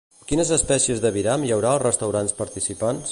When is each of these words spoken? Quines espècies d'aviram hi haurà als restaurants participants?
Quines 0.29 0.51
espècies 0.55 1.03
d'aviram 1.03 1.45
hi 1.49 1.53
haurà 1.57 1.73
als 1.75 1.85
restaurants 1.87 2.37
participants? 2.43 3.09